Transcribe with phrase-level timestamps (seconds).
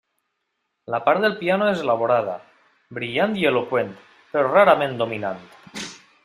[0.93, 2.33] La part del piano és elaborada,
[2.99, 3.93] brillant i eloqüent,
[4.33, 5.47] però rarament dominant.